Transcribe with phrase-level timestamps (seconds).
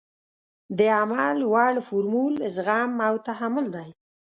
[0.77, 3.89] د عمل وړ فورمول زغم او تحمل دی.